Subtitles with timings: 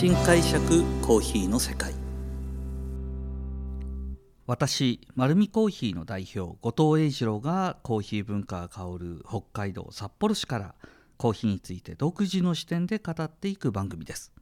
[0.00, 1.92] 新解釈コーヒーの世界。
[4.46, 10.74] 私丸るコーヒーの代表後藤英二郎がコーヒー文化が香る北海道札幌市から
[11.18, 14.32] コーヒーについて独自の視点で語っていく番組です。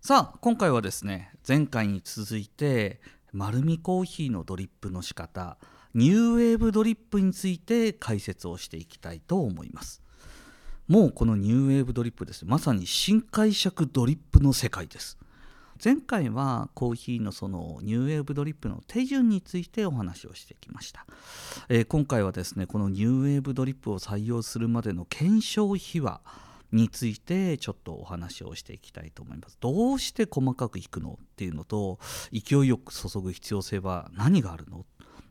[0.00, 3.00] さあ今回はですね前回に続いて
[3.32, 5.56] 丸るコーヒーのドリップの仕方
[5.94, 10.03] ニューウェーブドリップについて解説をしていきたいと思います。
[10.86, 12.44] もうこのニューウェーブドリップです。
[12.44, 15.16] まさに新解釈ドリップの世界です。
[15.82, 21.04] 前回はコーヒーのそのニューウェーブドリップの手順についてお話をしてきました、
[21.68, 26.20] えー、今回はですねこのニューウェーブドリップを採用するまでの検証秘話
[26.70, 29.58] についてちょっとお話をしていきたいと思います。
[29.60, 31.98] どうして細かく挽くのっていうのと
[32.32, 34.84] 勢いよく注ぐ必要性は何があるの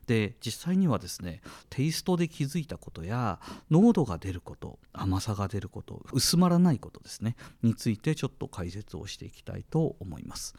[0.06, 1.40] で実際にはですね
[1.70, 3.40] テイストで気づいたことや
[3.70, 10.54] 濃度が出ること甘さが出ること薄まらないことですねについてちょっと解説をしていきたいと思います。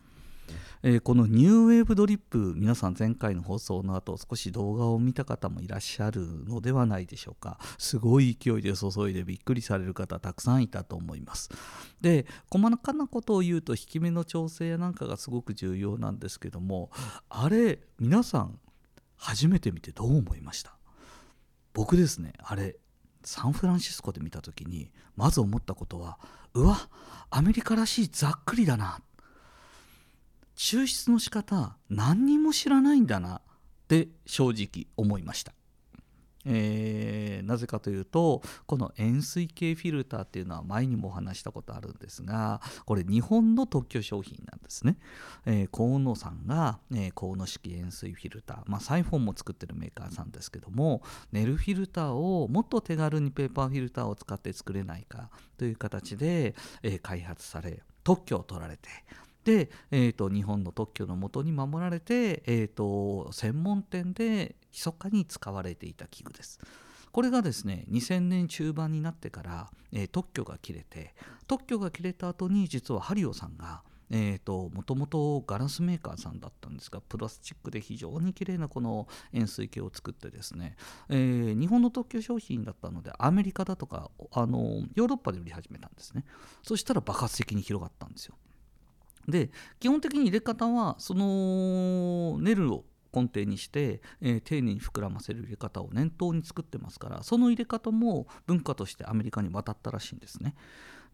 [0.83, 11.49] えー、このニューウェーブドリップ皆さん前回の放送の後少し動画を見た方もいらっしゃるのではないでしょうかすごい勢いで注いでびっくりされる方たくさんいたと思います
[12.01, 16.91] で細かなことを言うと引き目の調整なんかがすごく重要なんですけども
[17.29, 18.59] あれ皆さん
[19.17, 20.75] 初めて見てどう思いました？
[21.73, 22.77] 僕ですねあれ
[23.23, 26.19] サンフランシスコで見た時にまず思ったことは
[26.53, 26.89] うわ
[27.29, 29.01] アメリカらしいざっくりだな。
[30.55, 33.37] 抽出の仕方何にも知らないんだな。
[33.37, 33.41] っ
[33.87, 35.53] て正直思いました。
[36.45, 44.97] えー、なぜかというとこの円錐形フィルターっていうのは前にもお話したことあるんですがこれ日本の特許商品なんですね、
[45.45, 58.89] えー、河野さんが、えー、河野式円錐フィルター、まあ、サイフォンも作ってるメーカーさんですけどもネルフィルターをもっと手軽にペーパーフィルターを使って作れないかという形で、えー、開発され特許を取られて
[59.45, 66.59] で、えーと、日本の特許のもとに守られて、えーと、専門店で密かに使われていた器具です。
[67.15, 71.15] これがですね2000年中盤になってから、えー、特許が切れて
[71.47, 80.75] 特許が切れた後に実はハリオさんがえーと、もともとガラスメーカーさんだったんですがプラスチックで非常に綺麗なこの円錐形を作ってですね、
[81.09, 86.23] えー、日本の特許商品だったのでアメリカだとかあのヨーロッパで売り始めたんですね
[86.63, 88.35] そしたら爆発的に広がったんですよ
[89.27, 89.49] で
[89.79, 92.85] 基本的に入れ方はそのネルを
[93.15, 100.53] 根底にして、えー、丁寧に膨らませる入れ方を念頭に作ってますからその入れ方も文化としてアメリカに渡ったらしいんですね。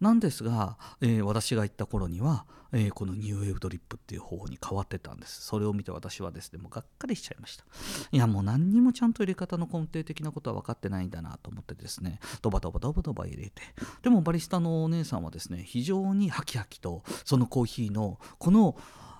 [0.01, 5.41] なんですが、えー、私が行った頃には、えー、このニューウェーブドリップっていう方法に変わってたんです。
[5.41, 7.66] それを見て私はですねもうがっかりしちゃいました。
[8.11, 13.61] いやもう何にもちゃんと入れ方の根底的なことは分かってないんだなと思ってですねドバドバドバドバ入れて。
[14.01, 18.75] でもバリスタのお姉さんはですね非常にハキハキとそのコーヒーのこの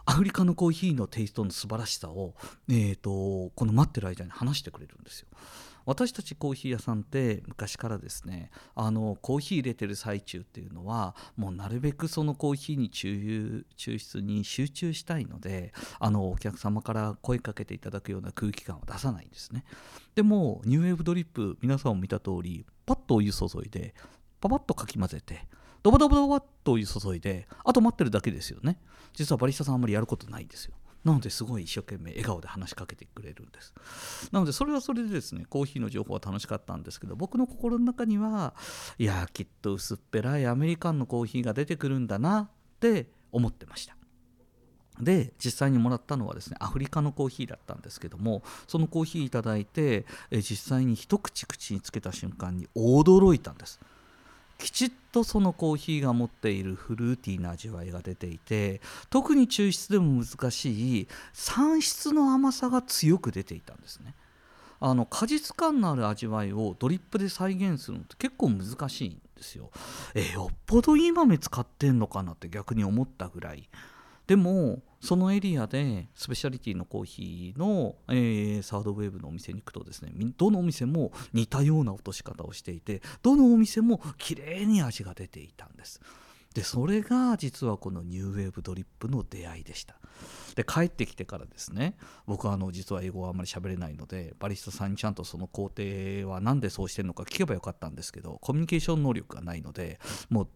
[0.06, 2.34] アフリカのコーヒーのテイストの素晴らしさを、
[2.68, 5.28] えーとこの待ってる間に話してくれるんですよ。
[5.86, 19.64] 私たちコーヒー屋さんって昔からですねあのコーヒー入れてる最中っていうのはもうなるべくそのコーヒーに抽出に集中したいのであのお客様から声かけていただくような空気感を出さないんですね。
[20.16, 23.94] でもニューウェーブドリップ皆さんも見た通りパッとお湯注いで
[24.40, 25.48] パパッとかき混ぜて
[25.84, 28.78] ドバドバドバッとお湯注いであと待ってるだけですよね。
[29.14, 30.74] 実はバリスタさんあんまりやることないんですよ。
[31.04, 33.74] なのですごい一生懸命笑顔で話しかけてくれるんです。
[34.32, 38.54] なのでそれはそれでですねコーヒーの情報は楽しかったんですけど僕の心の中には
[39.00, 43.96] いやきっと薄っぺらいアメリカンのコーヒーが出てくるんだなって思ってました。
[45.00, 53.80] で実際にもらったのはですねアフリカのコーヒーだったんですけどもそのコーヒーいただいて実際に一口口につけた瞬間に驚いたんです。
[54.62, 58.80] きちっとそのコーヒーが持っているフルーティーな味わいが出ていて
[59.10, 64.14] 特に抽出でも難しい産出の甘さが強く出ていたんですね。
[64.84, 69.70] あの果実感のある味わいをドリップで再現するのって結構難しいんですよ。
[70.16, 73.70] えよっぽどいい豆使ってんのかなって逆に思ったぐらい。
[74.32, 86.00] でもそのエリアでスペシャリティのコーヒーの、えー、サードウェーブのお店に行くとですねどのお店も似たような落とし方をしていてどのお店も綺麗に味が出ていたんです。
[86.54, 89.96] でそれが実はこのニューウェーブドリップの出会いでした。
[90.56, 100.00] で帰ってきてからですね僕はあの実は英語はあまり喋れないのでバリスタさんにちゃんとその工程は何でそうしてるのか聞けばよかったんですけどコミュニケーション能力がないので
[100.30, 100.48] もう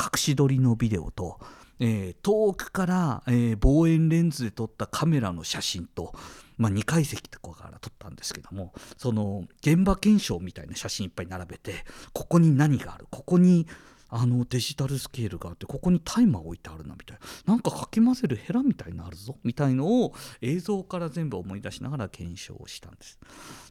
[0.00, 1.38] 隠し撮りのビデオと
[1.80, 6.12] えー、遠くから、えー、望遠レンズで撮ったカメラの写真と、
[6.56, 13.66] まあ、2階席とかから撮ったんですけどもその現場検証みたいな写真いっぱい並べてここに何があるここに
[14.10, 17.52] あのデジタルスケールがあってここにタイマー置いてあるなみたいな。
[17.52, 23.18] なんかかき混ぜるヘラみたいになるぞみたいのを映像から全部思い出しながら検証したんです。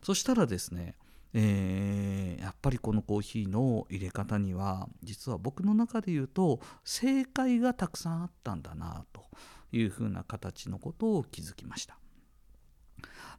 [0.04, 0.94] そしたらですね
[1.34, 9.26] えー、やっぱりこのコーヒーの入れ方には実は僕の中で言うと正解がたくさんあったんだなと
[9.72, 11.98] いうふうな形のことを気づきました。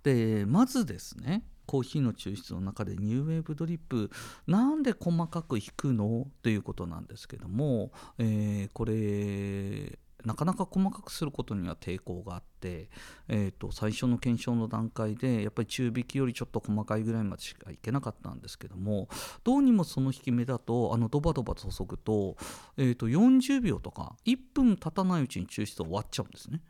[0.02, 4.10] でまずですねコーヒーの抽出の中でニューウェーブドリップ
[4.46, 6.26] なんで細かく引くの？
[6.42, 12.90] ということなんですけども、えー、これなかなか細かくすることには抵抗があって、
[13.28, 19.08] えー、と最初の検証の段階でやっぱり中引きよりちょっと細かいぐらいまでしかいけなかったんですけども
[19.44, 22.36] どうにもその引き目だとあのドバドバ注ぐと,、
[22.76, 26.60] えー、と40秒とか1分経たないうちに抽出終わっちゃうんですね。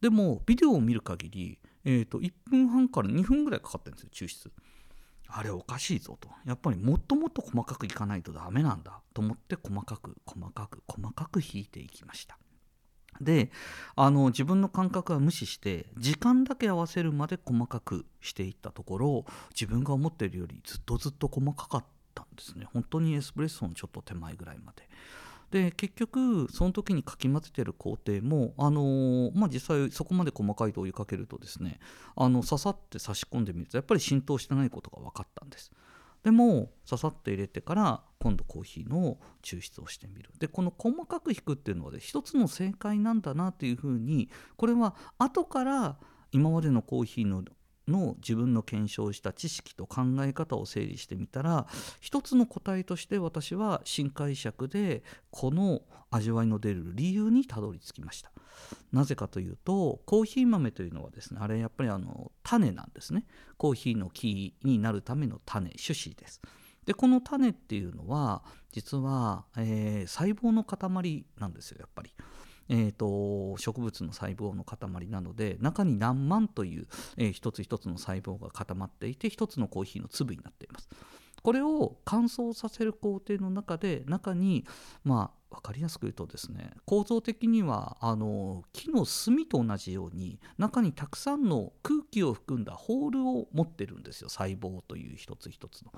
[0.00, 4.52] でもビデオを見る限り、えー、と1分半から2分ぐらいかかってるんですよ抽出。
[5.28, 12.38] あれおかしいぞとやっぱりもっともっと細かくいかないとダメなんだと思って細かく細かく細かく引いていきました
[13.20, 13.50] で
[13.96, 21.84] あの自分の感覚は無視して時間だけ合わせるまで細かくしていったところ自分が思っているよりずっとずっと細かかっ
[22.14, 24.88] たんですね本当にエスプレッソのちょっと手前ぐらいまで。
[25.50, 31.78] で結局その時にかき混ぜてる工程も、あのー、まあ、実際そこまで細かいとお湯かけるとですね
[32.16, 35.70] あの刺さって差し込んでみるとやっぱり浸透してないことが分かったんです。
[36.24, 40.30] でもささっと入れてから今度コーヒーの抽出をしてみる。
[40.38, 45.98] でこの細かく引くっていうのは、ね、一つの正解なんだなというふうにこれは後から
[46.32, 47.44] 今までのコーヒーの
[47.88, 51.66] の自分の検証した知識と考え方を整理してみたら
[52.00, 58.30] 一つの答えとして私は新解釈でこの味わいの出る理由にたどり着きました。
[58.92, 63.26] なぜかというとコーヒー豆というのはですねあれやっぱりあの種なんですね
[63.56, 66.40] コーヒーの木になるための種種子です
[66.86, 72.10] でこの種っていうのは実は、えー、細胞の塊なんですよやっぱり。
[72.68, 80.88] えーと、植物の細胞の塊なので中に何万という、えー、一つ一つの細胞が固まっていて一つのコーヒーの粒になっています。
[81.42, 84.64] これを乾燥させる工程の中で中に
[85.04, 95.92] まあ分かりやすく言うとですね構造的にはあの木の炭と同じように中にたくさんの空気を含んだホールを持ってるんですよ細胞という一つ一つの。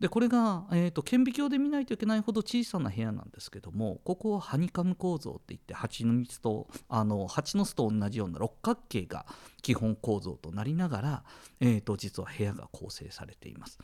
[0.00, 9.26] でこれが、えーと、顕微鏡で見ないといけないほど小さな部屋なんですけどもここはハニカム構造っていって蜂の蜜とあの蜂の巣と同じような六角形が
[9.62, 11.24] 基本構造となりながら、
[11.60, 13.78] えーと実は部屋が構成されています。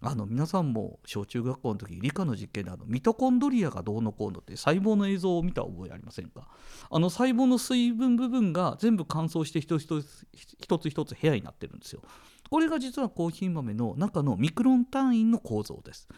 [0.00, 6.48] あの皆さんも小中学校の時理科の実験であのミトコンドリアがどうのこうのって細胞の映像を見た覚えありませんか？
[6.90, 12.02] あの細胞の水分部分が全部乾燥して一つ一つ一つ一つ部屋になってるんですよ。
[12.50, 16.08] これが実はコーヒー豆の中のミクロン単位の構造です。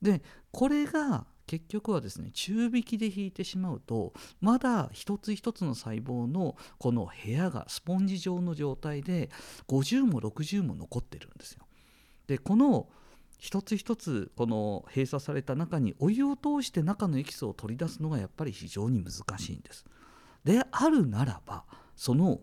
[0.00, 9.28] でこれが結局はですね中引きで引いてしまうとまだ一つ一つの細胞のこの部屋がスポンジ状の状態で
[9.68, 11.66] 50も60も残ってるんですよ。
[12.26, 12.88] でこの
[13.44, 19.84] 一つ一つこの閉鎖された中にお湯を通して中のエキスを取り出すのがやっぱり非常に難しいんです。
[20.44, 21.64] であるならば
[21.94, 22.40] その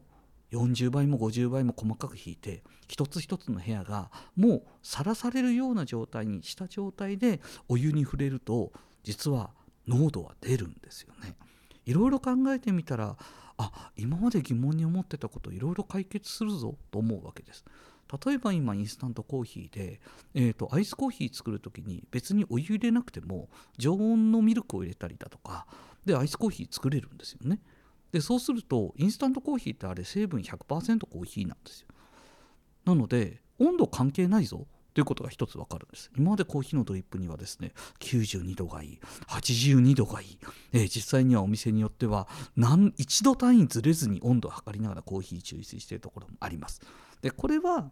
[0.51, 8.71] 40倍も50倍も細かく引いて一つ一つの部屋がもうさらされるような状態にした状態でお湯に触れると
[9.01, 9.49] 実は
[9.87, 11.35] 濃度は出るんですよね。
[11.83, 13.17] いろいろ考えてみたら
[13.57, 17.65] あ今まで疑問に思ってたこといろいろ解決するぞと思うわけです。
[18.25, 19.99] 例えば今インスタントコーヒーで、
[20.33, 25.65] えーと、アイスコーヒー作る時に別にお湯入れなくても常温のミルクを入れたりだとか
[26.05, 27.59] でアイスコーヒー作れるんですよね。
[28.11, 31.87] でそうするとインスタントコーヒーってあれ成分100%コーヒーなんですよ。
[32.85, 36.11] なので温度関係ないぞということが一つわかるんです。
[36.17, 40.37] 今までコーヒーのドリップにはですね92度がいい82度がいい、
[40.73, 42.27] えー、実際にはお店によっては
[42.57, 46.81] 何1度単位ずれずに温度を測りながらコーヒー抽出しているところもあります。
[47.21, 47.89] でこれは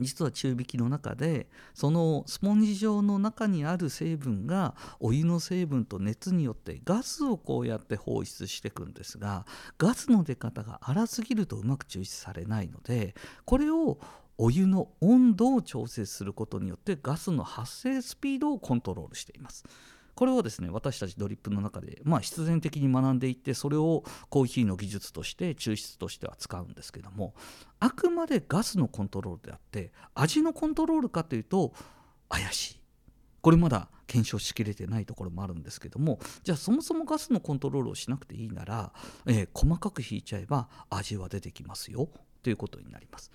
[0.00, 9.46] 実は中引きの中でそのスポンジ状の中にある成分がお湯の成分と熱によってガスをこうやって放出していくんですが
[9.78, 13.14] ガスの出方が荒すぎるとうまく抽出されないので
[13.44, 13.98] これを
[14.40, 19.64] お湯の温度を調節することによってガスの発生スピードをコントロールしています。
[20.18, 27.34] これをですね私たちドリップの中で、まあ、必然的に学んでいってそれをコーヒーの技術として抽出としては使うんですけども
[27.78, 31.72] あくまでガスのコントロールであって味のコントロールかというと
[32.28, 32.80] 怪しい
[33.42, 38.92] これまだ検証しきれてないところもあるんですけどもじゃあそもそもガスのコントロールをしなくていいなら、
[39.24, 42.08] えー、細かく引いちゃえば味は出てきますよ
[42.42, 43.30] ということになります。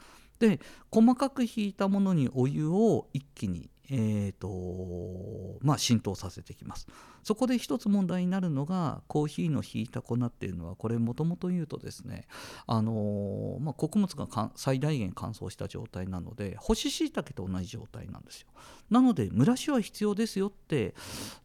[0.47, 0.59] で
[0.91, 6.87] 細かく引いたものにお湯を一気にえーとまあ、浸透させていきます。
[7.23, 12.27] そこで一つ問題になるのがコーヒーのひいた粉っていうのはこれもともと言うとですね、
[12.67, 18.47] あの、まあ、穀物が最大限乾燥した状態なので干し椎茸と同じ状態なんですよ。
[18.89, 20.93] なので蒸らしは必要ですよって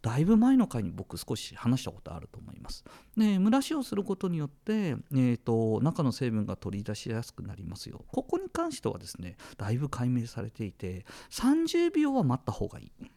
[0.03, 2.85] だいぶ前の回に僕少し話したことあると思います。
[3.17, 8.05] で蒸らしをすることによって、えーと、中の成分が取り出しやすくなりますよ。
[8.09, 13.11] ここに関してはですねだいぶ解明されていて30秒は待った方がいい。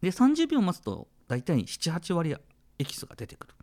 [0.00, 2.36] で30秒待つと大体78割
[2.78, 3.54] エキスが出てくる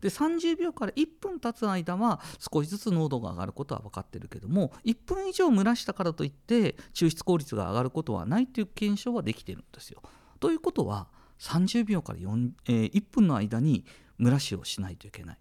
[0.00, 10.02] で30秒から1分経つ間は少しずつ濃度が上がることは分かってるけども1分以上蒸らしたからといって抽出効率が上がることはないという検証はできてるんですよ。
[10.40, 11.08] ということは
[11.38, 13.84] 30秒から4、えー、1分の間に
[14.18, 15.38] 蒸らしをしないといけない。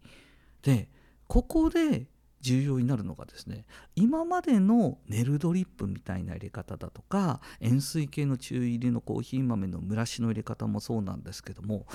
[0.62, 0.89] で
[1.27, 2.07] ここで
[2.41, 3.65] 重要になるのがですね
[3.96, 11.86] 今までのネルドリップみたいな入れ方だとか塩水系の中入りのコーヒー豆の蒸らしの入れ方もそうなんですけども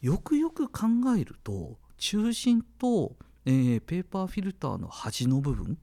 [0.00, 0.86] よくよく考
[1.18, 5.78] えると中心と、えー、ペーパーフィルターの端の部分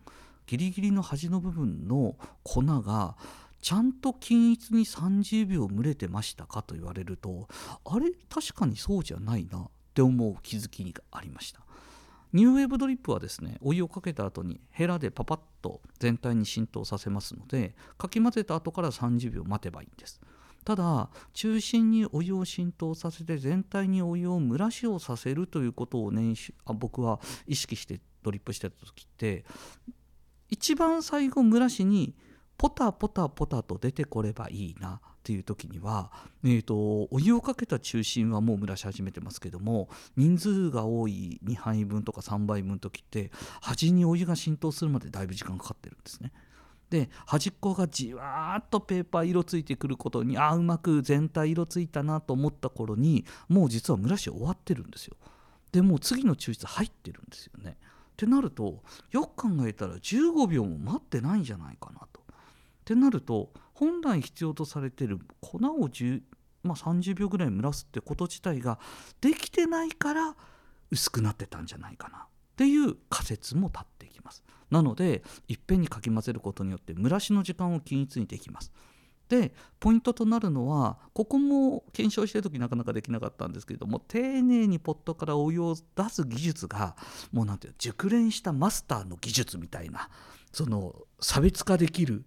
[0.48, 3.16] ギリギリの端の部分の粉が
[3.62, 7.48] ちゃんと均一に30秒蒸れてましたかと言われると
[7.86, 11.62] あれ確かにそうじゃないなって思う気づきがありました。
[12.34, 20.22] ニューウェーブドリップはですねお湯をかけた後にヘラでパパッと全体に浸透させますのでかき混ぜた後から30秒待てばいいんです。
[20.66, 29.46] ただ中心にお湯を浸透させて全体にお湯を蒸らしをさせるということを年あ僕は意識してドリップしてた時って
[30.50, 32.14] 一番最後蒸らしに
[32.58, 35.00] ポタポタポタと出てこればいいな。
[35.30, 36.12] っていう時には、
[36.44, 43.30] えーと、お湯をかけた中心はもう蒸らし始めてますけども人数が多い2杯分とか3杯分の時って
[43.62, 46.32] 端にお湯が浸透するまでだいぶ時間かかってるんですね。
[46.90, 55.16] で端っこがじわーっとペーパー色ついてくることにああうまく全体色ついたなと思った頃にもう実は蒸らし終わってるんですよ。
[55.72, 57.78] でもう次の抽出入ってるんですよね。
[58.14, 58.82] ってなると
[59.12, 62.22] よく考えたら15秒も待ってないんじゃないかなと。
[62.22, 66.22] ってなると本来必要とされてる粉を10、
[66.64, 68.78] まあ、30秒ぐらい蒸らすってこと自体が
[69.22, 70.36] できてないから
[70.92, 72.22] 薄くなってたんじゃないかなっ
[72.58, 74.44] ていう仮説も立っていきます。
[74.70, 78.74] なのでいっぺんにかき混ぜることによって蒸らしの時間を均一にできます。
[79.30, 86.98] でポイントとなるのはここも検証してる時なかなかできなかったんですけれども丁寧にポットからお湯を出す技術が
[87.32, 90.10] もう何ていう熟練したマスターの技術みたいな
[90.52, 92.26] その差別化できる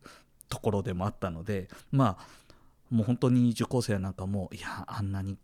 [0.52, 2.26] ところでもあったのでまあ
[2.90, 5.38] もう本当に受講生なんかもいやあんなに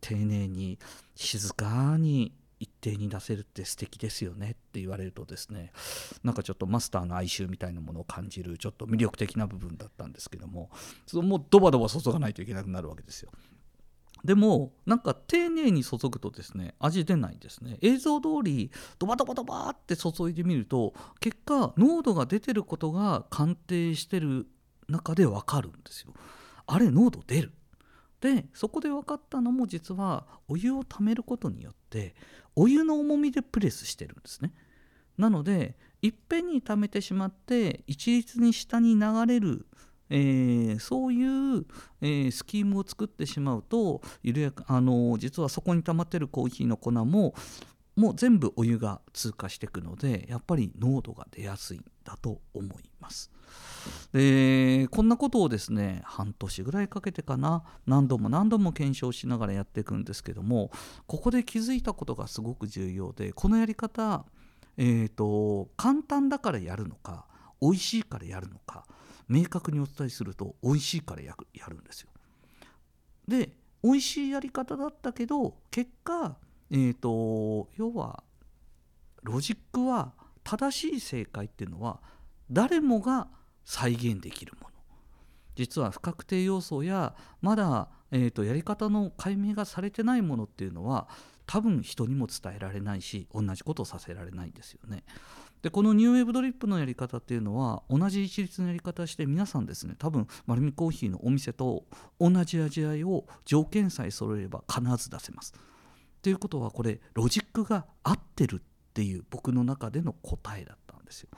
[0.00, 0.80] 丁寧に
[1.14, 5.70] 静かに一定に出せるって素敵ですよねって言われるとですね
[6.24, 10.68] なんかちょっとマスターの哀愁みたいなものを感じるちょっと魅力的な部分だったんですけども
[11.06, 13.30] そのもうドバドバ注がないといけなくなるわけですよ。
[14.24, 17.78] でもなんか丁寧に注ぐとですね味出ないですね。
[17.80, 24.46] 映像通りドバドバドバって注いでみると結果濃度が出てることが鑑定してる
[24.88, 26.12] 中で分かるんですよ。
[26.66, 27.52] あれ濃度出る。
[28.20, 32.14] でそこで分かったのも実はお湯をためることによって
[32.54, 34.52] お湯の重みでプレスしてるんですね。
[35.16, 39.66] なのでいっぺんに溜めてしまって一律に下に流れる、
[40.10, 41.64] えー、そういう、
[42.00, 47.34] えー、スキームを作ってしまうと緩やかあの実はそこに溜まってるコーヒーの粉も
[47.96, 53.30] もう全部お湯が通過していくのでやっぱり濃度が出やすいんだと思います。
[54.12, 60.70] でこんなことをですね半年ぐらいかけてかな何度も何度も検証しながらやっていくんですけども
[61.06, 64.24] ここで気づいたことがすごく重要でこのやり方、
[64.76, 67.26] えーと、簡単だからやるのか
[67.60, 68.86] 美味しいからやるのか
[69.30, 71.34] 明確にお伝えすると美味しいからや
[71.68, 72.10] るんですよ。
[73.26, 76.36] で美味しいやり方だったけど結果、
[76.70, 78.22] えーと要は
[79.22, 80.12] ロジックは
[80.44, 82.00] 正しい正解っていうのは
[82.50, 83.28] 誰もが
[83.64, 84.70] 再現できるもの
[85.54, 91.08] 実は不確定要素やまだ、えーと、やり方の解明がされてないものっていうのは
[91.46, 95.04] 多分人にも伝えられないし同じことをさせられないんですよね。
[95.62, 101.84] でこのニューウェーブドリップのやり方っていうのは同じ一律のやり方して皆さんですね多分丸見コーヒーのお店と
[102.18, 105.54] 同じ味わいを条件さえ揃えれば必ず出せます。
[106.22, 111.28] ということはこれロジックが合ってるっていう僕の中での答えだったんですよ。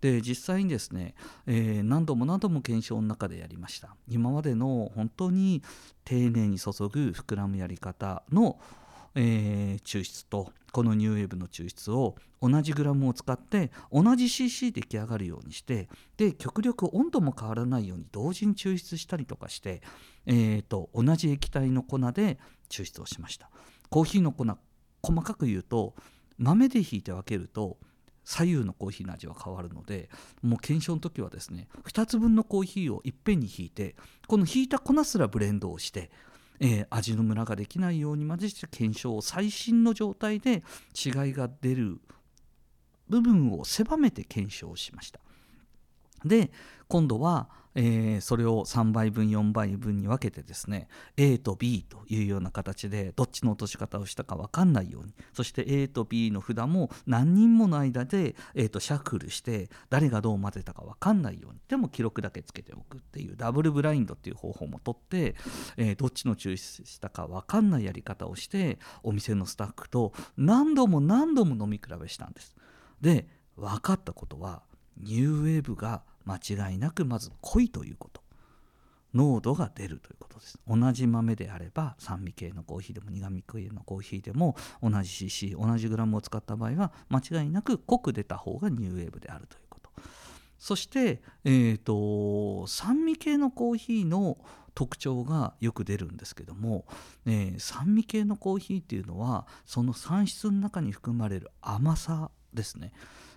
[0.00, 1.14] で実際にですね、
[1.46, 5.62] えー、何度も何度も検証の中でやりました今までの本当に
[6.04, 8.60] 丁寧に注ぐ膨らむやり方の、
[9.14, 19.82] えー、抽出とこのニューウェーブの抽出を同じグラムを使って同じ CC 出来上がるようにしてで極力温度も変わらないように同時に抽出したりとかして、
[20.26, 23.50] えーと、同じ液体の粉で抽出をしました。
[23.88, 24.46] コーヒーの粉
[25.00, 25.94] 細かく言うと
[26.38, 27.78] 豆でひいて分けると
[28.24, 30.08] 左右のコーヒーの味は変わるので
[30.42, 33.94] もう検証の時はですね2つ分のコーヒーをいっぺんにひいて
[34.26, 36.10] このひいた粉すらブレンドをして
[36.60, 40.62] えー、味のムラができないようにまでして検証を最新の状態で
[40.94, 42.00] 違いが出る
[43.08, 45.20] 部分を狭めて検証しました。
[46.24, 46.50] で
[46.88, 65.34] 今度はえー、それを3倍分4倍分に分けてですね A と B というような形でどっちの落とし方をしたか分かんないようにそして A と B の札も何人もの間で、えー、とシャッフルして誰がどう混ぜたか分かんないようにでも記録だけつけておくっていうダブルブラインドっていう方法もとって、
[65.76, 72.54] えー、どっちの抽出したか分かんないやり方をしてお店のスタッフと何度も何度も飲み比べしたんです。
[73.00, 73.26] で
[73.56, 74.62] 分かったことは
[74.96, 78.24] ニューウェーブが間違いなくまず濃いということ。
[79.14, 80.58] 濃度が出るということです。
[80.66, 89.90] 同じ豆であれば酸味系のコーヒーでも苦味系のコーヒーでも同じ CC 同じグラムを使った場合は間違いなく濃く出た方がニューウェーブであるということ。
[90.58, 94.38] そして、えーと、酸味系のコーヒーの
[94.74, 96.84] 特徴がよく出るんですけども、
[97.26, 102.92] えー、酸味系のコーヒーっていうのはその産出の中に含まれる甘さですね。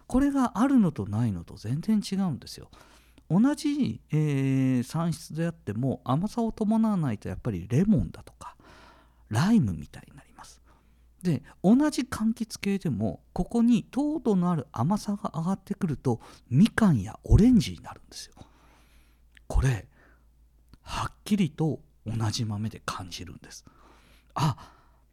[0.08, 2.70] これがあるのとないのと全然違うんですよ。
[3.30, 8.56] 同じ、えー、産出であっても甘さを伴わないとやっぱりレモンだとか
[9.30, 10.62] ライムみたいになります。
[11.22, 18.34] で同じ柑橘系でもここに糖度のある甘さが上がってくるとみかんやオレンジになるんですよ。
[19.48, 19.88] これ
[20.84, 23.66] はっきりと同じ豆で感じるんです。
[24.36, 24.56] あ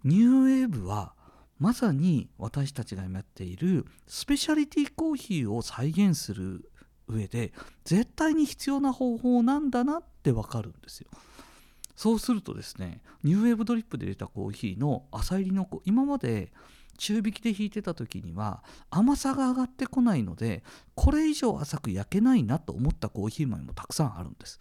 [0.04, 1.14] ニューウェーブは
[1.58, 6.70] まさに私たちが今やっているスペシャリティコーヒーを再現する
[7.06, 7.52] 上で
[7.84, 11.08] 絶対に必要な方法なんだなってわかるんですよ。
[11.96, 16.52] そうするとですねニューウェーブドリップで入れたコーヒーの浅入りの今まで
[16.98, 20.64] 中引きで引いてた時には甘さが上がってこないので
[20.94, 24.58] これ以上浅く焼けないなと思ったコーヒー豆もたくさんあるんです。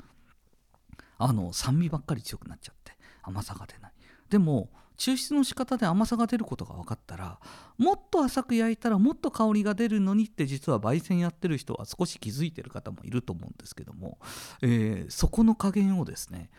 [1.17, 3.93] あの酸味ばっかり強くなっちゃって甘さが出ない。
[4.29, 7.39] でも抽出の仕方で甘さが出ることが分かったら
[7.77, 14.17] もっと浅く焼いたらもっと香りが出るのにって実は焙煎やってる人は少し気づいてる方もいると思うんですけども、
[14.62, 16.49] えー、そこの加減をですね、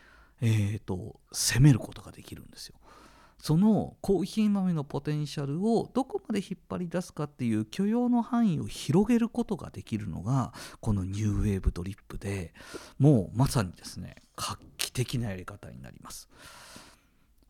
[0.40, 2.76] えーと、攻めることができるんですよ。
[3.38, 12.54] そのコーヒー豆のポテンシャルをどこまで引っ張り出すかっていう許容の範囲を広げることができるのがこのニューウェーブドリップで
[12.98, 16.30] もうまさにですね画期的なやり方になります。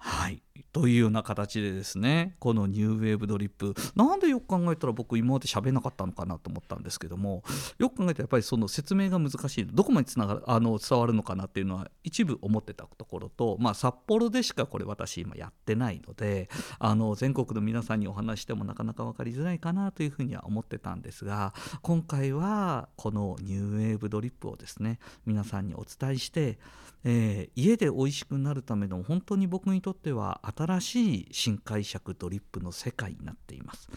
[0.04, 0.42] はい。
[0.70, 3.74] というような形でですねこのニューウェーブドリップ。
[3.94, 7.42] なんでよく考えたら僕今まで喋れなかったのかなと思ったんですけども
[7.78, 9.66] よく考えたらやっぱりその説明が難しい。
[9.66, 26.58] どこまでつながあの伝わるのかなっていうのは一部思ってたところと、まあ、札幌でしかこれ私今やってないのであの全国の皆さんにお話してもなかなか分かりづらいかなというふうには思ってたんですが今回はこのニューウェーブドリップをですね皆さんにお伝えして、
[27.04, 33.88] えー、家で美味しくなるための本当に僕にとっては新しい新解釈ドリップの世界になっています。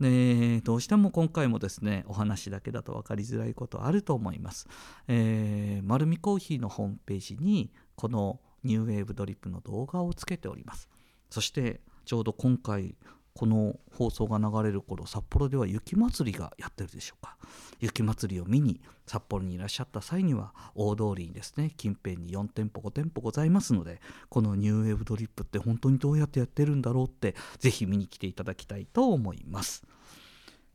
[0.00, 4.66] でどうしても今回もですねお話だけだと分かりづらいことあると思います。
[5.08, 10.88] えー、丸るコーヒーのホームページにこのニューウェーブドリップの動画をつけております。
[11.30, 12.96] そしてちょうど今回
[13.36, 17.36] この放送が流れる頃札幌では雪まつりがやってるでしょうか。
[17.80, 29.82] 雪まつりを見に札幌にいらっしゃった際には大通りにですね近辺に4店舗5店舗ございますのでこのニューウェーブドリップって本当にどうやってやってるんだろうってぜひ見に来ていただきたいと思います。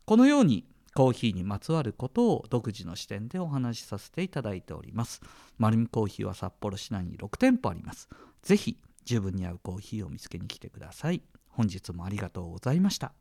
[0.05, 5.21] このようにコーヒーにまつわることを独自の視点でお話しさせていただいております。
[5.57, 8.09] 丸見コーヒーは札幌市内に6店舗あります。
[8.41, 8.77] ぜひ
[9.09, 11.21] 自分に合うコーヒーを見つけに来てください。
[11.59, 13.11] 本日もありがとうございました。